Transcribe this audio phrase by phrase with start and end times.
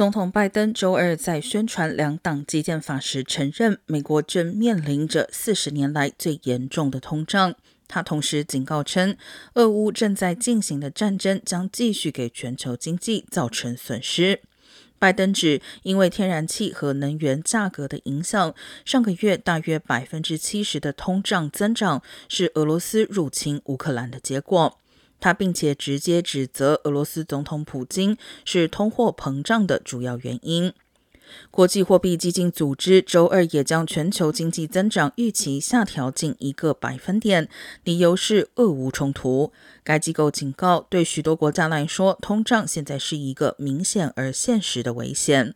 [0.00, 7.54] 总统拜登周二在宣传两党基建法时，承认美国正面临着四十年来最严重的通胀。
[7.86, 9.14] 他同时警告称，
[9.56, 14.40] 俄乌正在进行的战争将继续给全球经济造成损失。
[14.98, 18.54] 拜登指，因为天然气和能源价格的影响，
[18.86, 24.78] 上个月大约百分之七十的通胀增长是俄罗斯入侵乌克兰的结果。
[25.20, 30.72] 他并且直接指责俄罗斯总统普京是通货膨胀的主要原因。
[31.52, 37.48] 国际货币基金组织周二也将全球经济增长预期下调近一个百分点，
[37.84, 39.52] 理由是俄乌冲突。
[39.84, 45.54] 该机构警告，对许多国家来说，通胀现在是一个明显而现实的危险。